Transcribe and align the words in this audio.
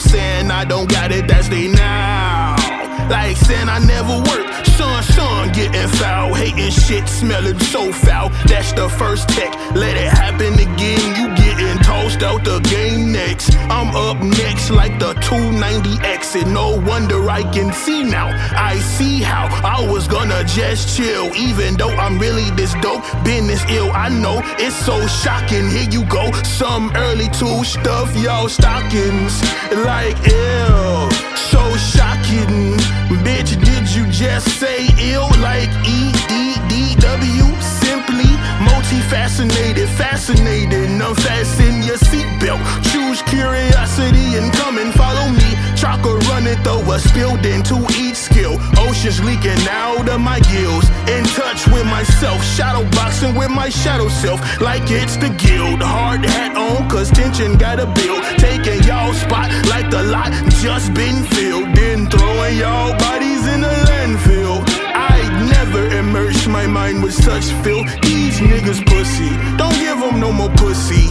saying 0.00 0.50
I 0.50 0.64
don't 0.64 0.88
got 0.88 1.12
it, 1.12 1.28
that's 1.28 1.48
they 1.48 1.68
now. 1.68 2.56
Like 3.08 3.36
saying 3.36 3.68
I 3.68 3.78
never 3.80 4.16
work, 4.30 4.46
son, 4.78 5.02
son, 5.02 5.52
getting 5.52 5.88
foul, 5.98 6.32
hating 6.34 6.70
shit, 6.70 7.08
smelling 7.08 7.58
so 7.58 7.92
foul. 7.92 8.28
That's 8.46 8.72
the 8.72 8.88
first 8.88 9.28
tech, 9.28 9.52
let 9.74 9.96
it 9.96 10.08
happen 10.08 10.54
again. 10.54 11.04
You 11.16 11.34
getting 11.34 11.76
tossed 11.82 12.22
out 12.22 12.44
the 12.44 12.60
game 12.60 13.12
next. 13.12 13.54
I'm 13.68 13.94
up 13.96 14.22
next 14.22 14.70
like 14.70 14.98
the 14.98 15.14
290 15.14 16.06
exit. 16.06 16.46
No 16.46 16.80
wonder 16.80 17.28
I 17.28 17.42
can 17.52 17.72
see 17.72 18.04
now. 18.04 18.28
I 18.56 18.78
see 18.78 19.22
how 19.22 19.39
was 20.00 20.08
gonna 20.08 20.42
just 20.44 20.96
chill, 20.96 21.26
even 21.36 21.74
though 21.76 21.90
I'm 21.90 22.18
really 22.18 22.48
this 22.56 22.72
dope. 22.80 23.04
Been 23.22 23.46
this 23.46 23.62
ill, 23.68 23.90
I 23.92 24.08
know 24.08 24.40
it's 24.56 24.74
so 24.74 24.96
shocking. 25.06 25.68
Here 25.68 25.90
you 25.90 26.06
go, 26.06 26.32
some 26.60 26.90
early 26.96 27.28
tool 27.38 27.64
stuff, 27.64 28.08
y'all 28.16 28.48
stockings 28.48 29.34
like 29.84 30.16
ill. 30.26 31.10
So 31.52 31.60
shocking, 31.92 32.78
bitch. 33.26 33.52
Did 33.60 33.84
you 33.94 34.06
just 34.10 34.48
say 34.58 34.88
ill 35.12 35.28
like 35.42 35.68
E 35.84 36.12
D 36.30 36.54
D 36.70 36.94
W? 36.96 37.46
Simply 37.84 38.30
multi-fascinated, 38.64 39.88
fascinating. 40.00 41.00
Unfasten 41.02 41.82
your 41.82 41.98
seatbelt. 42.08 42.60
Choose 42.90 43.20
curiosity 43.22 44.38
and 44.38 44.50
come 44.54 44.78
and 44.78 44.94
follow 44.94 45.29
Chaka 46.60 46.70
over, 46.70 46.98
spilled 46.98 47.44
into 47.46 47.76
each 47.96 48.16
skill. 48.16 48.58
Oceans 48.78 49.22
leaking 49.22 49.66
out 49.68 50.08
of 50.08 50.20
my 50.20 50.40
gills. 50.40 50.84
In 51.08 51.24
touch 51.24 51.66
with 51.66 51.86
myself, 51.86 52.42
shadow 52.44 52.88
boxing 52.90 53.34
with 53.34 53.50
my 53.50 53.68
shadow 53.68 54.08
self. 54.08 54.40
Like 54.60 54.82
it's 54.86 55.16
the 55.16 55.30
guild. 55.30 55.82
Hard 55.82 56.24
hat 56.24 56.56
on, 56.56 56.88
cause 56.88 57.10
tension 57.10 57.56
got 57.56 57.80
a 57.80 57.86
build. 57.86 58.22
Taking 58.38 58.82
y'all 58.84 59.12
spot 59.12 59.50
like 59.68 59.90
the 59.90 60.02
lot 60.02 60.32
just 60.62 60.92
been 60.94 61.24
filled. 61.24 61.74
Then 61.74 62.08
throwing 62.08 62.58
y'all 62.58 62.96
bodies 62.98 63.46
in 63.46 63.60
the 63.60 63.74
landfill. 63.88 64.62
I'd 64.94 65.50
never 65.50 65.86
immerse 65.96 66.46
my 66.46 66.66
mind 66.66 67.02
with 67.02 67.14
such 67.14 67.44
filth. 67.62 67.86
These 68.02 68.40
niggas 68.40 68.84
pussy. 68.86 69.30
Don't 69.56 69.74
give 69.74 69.98
them 70.00 70.20
no 70.20 70.32
more 70.32 70.50
pussy. 70.50 71.08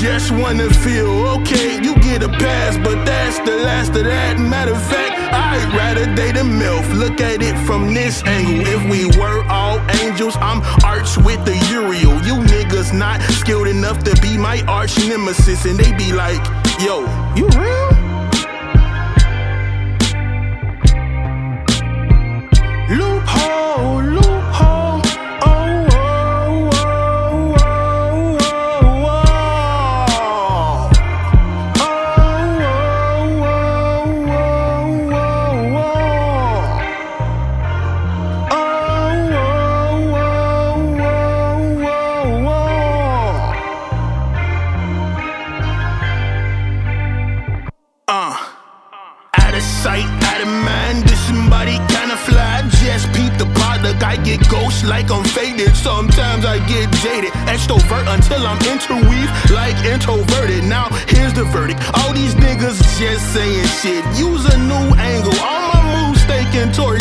Just 0.00 0.30
wanna 0.30 0.72
feel 0.72 1.10
okay. 1.36 1.76
You 1.82 1.94
get 1.96 2.22
a 2.22 2.28
pass, 2.28 2.78
but 2.78 3.04
that's 3.04 3.38
the 3.40 3.56
last 3.56 3.90
of 3.90 4.04
that. 4.04 4.38
Matter 4.40 4.72
of 4.72 4.82
fact, 4.88 5.12
I'd 5.30 5.76
rather 5.76 6.06
date 6.14 6.38
a 6.38 6.44
MILF. 6.44 6.94
Look 6.98 7.20
at 7.20 7.42
it 7.42 7.54
from 7.66 7.92
this 7.92 8.22
angle. 8.24 8.66
If 8.66 8.82
we 8.90 9.04
were 9.20 9.44
all 9.50 9.78
angels, 10.00 10.36
I'm 10.40 10.62
arch 10.84 11.18
with 11.18 11.44
the 11.44 11.54
Uriel. 11.70 12.16
You 12.24 12.36
niggas 12.48 12.96
not 12.98 13.20
skilled 13.40 13.68
enough 13.68 14.02
to 14.04 14.18
be 14.22 14.38
my 14.38 14.62
arch 14.62 14.96
nemesis. 15.06 15.66
And 15.66 15.78
they 15.78 15.92
be 15.92 16.12
like, 16.14 16.42
yo, 16.80 17.04
you 17.36 17.46
real? 17.60 17.90
Loophole. 22.96 23.99
Sight, 49.90 50.06
out 50.30 50.40
of 50.40 50.48
mind, 50.48 51.04
disembodied 51.06 51.80
fly. 52.26 52.62
Just 52.84 53.06
peep 53.14 53.32
the 53.38 53.48
product, 53.58 54.02
I 54.02 54.16
get 54.16 54.40
ghost 54.48 54.84
like 54.84 55.10
I'm 55.10 55.24
faded. 55.24 55.74
Sometimes 55.74 56.44
I 56.44 56.58
get 56.68 56.90
jaded, 57.02 57.32
extrovert 57.48 58.06
until 58.14 58.46
I'm 58.46 58.60
interweave 58.72 59.30
like 59.50 59.76
introverted. 59.84 60.64
Now 60.64 60.86
here's 61.08 61.32
the 61.32 61.44
verdict: 61.44 61.80
all 61.98 62.12
these 62.12 62.34
niggas 62.34 62.78
just 63.00 63.24
saying 63.34 63.66
shit. 63.80 64.04
Use 64.18 64.44
a 64.54 64.58
new 64.70 64.86
angle, 65.12 65.34
all 65.40 65.72
my 65.72 65.82
moves 65.92 66.20
stay 66.22 66.44
contorted. 66.52 67.00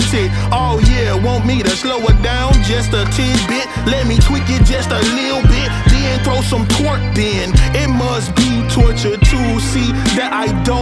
Oh 0.51 0.79
yeah, 0.91 1.13
want 1.13 1.45
me 1.45 1.61
to 1.61 1.69
slow 1.69 1.99
it 2.11 2.19
down 2.21 2.53
just 2.63 2.93
a 2.93 3.03
tidbit? 3.15 3.67
Let 3.85 4.07
me 4.07 4.17
tweak 4.17 4.47
it 4.47 4.63
just 4.65 4.89
a 4.91 5.01
little 5.19 5.43
bit, 5.43 5.69
then 5.91 6.23
throw 6.23 6.41
some 6.41 6.65
torque. 6.79 7.03
Then 7.13 7.51
it 7.75 7.89
must 7.89 8.35
be 8.35 8.49
torture 8.69 9.17
to 9.17 9.39
see 9.59 9.91
that 10.17 10.31
I 10.31 10.47
don't 10.63 10.78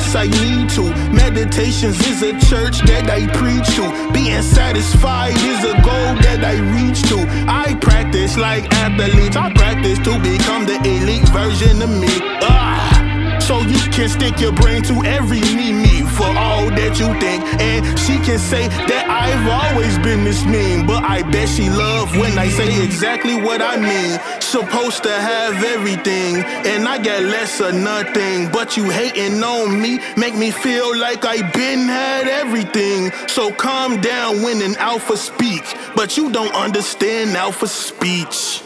unless 0.00 0.14
I 0.14 0.26
need 0.44 0.68
to. 0.70 0.82
Meditations 1.12 2.00
is 2.06 2.22
a 2.22 2.32
church 2.48 2.80
that 2.86 3.10
I 3.10 3.26
preach 3.36 3.66
to. 3.76 4.12
Being 4.12 4.42
satisfied 4.42 5.34
is 5.34 5.64
a 5.64 5.74
goal 5.82 6.14
that 6.24 6.44
I 6.44 6.56
reach 6.76 7.02
to. 7.10 7.18
I 7.48 7.74
practice 7.80 8.36
like 8.36 8.72
athletes. 8.72 9.36
I 9.36 9.52
practice 9.52 9.98
to 10.00 10.18
become 10.20 10.66
the 10.66 10.76
elite 10.76 11.28
version 11.28 11.82
of 11.82 11.90
me. 11.90 12.08
Ah. 12.42 12.90
So 13.40 13.60
you 13.62 13.80
can 13.90 14.08
stick 14.08 14.40
your 14.40 14.52
brain 14.52 14.82
to 14.84 15.02
every 15.04 15.40
me 15.40 15.72
me 15.72 16.02
for 16.02 16.30
all 16.38 16.70
that 16.70 16.98
you 17.00 17.08
think. 17.18 17.42
And 17.60 17.98
she 17.98 18.18
can 18.22 18.38
say 18.38 18.68
that 18.68 19.04
I've 19.10 19.46
always 19.50 19.98
been 19.98 20.24
this 20.24 20.44
mean. 20.44 20.86
But 20.86 21.02
I 21.02 21.22
bet 21.22 21.48
she 21.48 21.68
love 21.68 22.16
when 22.16 22.38
I 22.38 22.48
say 22.48 22.82
exactly 22.84 23.34
what 23.34 23.60
I 23.60 23.76
mean. 23.76 24.20
Supposed 24.50 25.04
to 25.04 25.12
have 25.12 25.62
everything, 25.62 26.42
and 26.66 26.88
I 26.88 26.98
got 26.98 27.22
less 27.22 27.60
or 27.60 27.70
nothing. 27.70 28.50
But 28.50 28.76
you 28.76 28.90
hating 28.90 29.40
on 29.44 29.80
me, 29.80 30.00
make 30.16 30.34
me 30.34 30.50
feel 30.50 30.98
like 30.98 31.24
I 31.24 31.36
been 31.52 31.86
had 31.86 32.26
everything. 32.26 33.12
So 33.28 33.52
calm 33.52 34.00
down 34.00 34.42
when 34.42 34.60
an 34.60 34.74
alpha 34.78 35.16
speak. 35.16 35.62
But 35.94 36.16
you 36.16 36.32
don't 36.32 36.52
understand 36.52 37.36
alpha 37.36 37.68
speech. 37.68 38.64